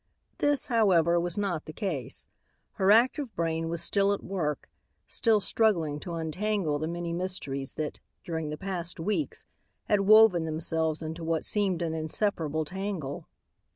This, 0.39 0.65
however, 0.65 1.19
was 1.19 1.37
not 1.37 1.65
the 1.65 1.73
case. 1.73 2.27
Her 2.71 2.89
active 2.91 3.35
brain 3.35 3.69
was 3.69 3.83
still 3.83 4.13
at 4.13 4.23
work, 4.23 4.67
still 5.07 5.39
struggling 5.39 5.99
to 5.99 6.15
untangle 6.15 6.79
the 6.79 6.87
many 6.87 7.13
mysteries 7.13 7.75
that, 7.75 7.99
during 8.23 8.49
the 8.49 8.57
past 8.57 8.99
weeks, 8.99 9.45
had 9.83 10.01
woven 10.01 10.45
themselves 10.45 11.03
into 11.03 11.23
what 11.23 11.45
seemed 11.45 11.83
an 11.83 11.93
inseparable 11.93 12.65
tangle. 12.65 13.27